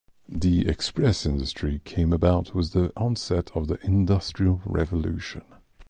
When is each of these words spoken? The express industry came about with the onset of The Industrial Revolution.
The 0.29 0.67
express 0.67 1.27
industry 1.27 1.79
came 1.85 2.11
about 2.11 2.55
with 2.55 2.71
the 2.73 2.91
onset 2.97 3.51
of 3.53 3.67
The 3.67 3.77
Industrial 3.85 4.59
Revolution. 4.65 5.43